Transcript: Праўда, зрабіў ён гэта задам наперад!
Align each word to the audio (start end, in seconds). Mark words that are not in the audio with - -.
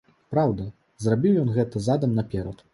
Праўда, 0.35 0.65
зрабіў 1.05 1.39
ён 1.45 1.55
гэта 1.61 1.85
задам 1.91 2.19
наперад! 2.25 2.69